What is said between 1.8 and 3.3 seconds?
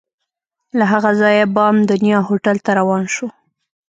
دنیا هوټل ته روان شوو.